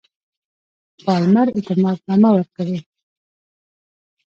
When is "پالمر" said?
1.03-1.47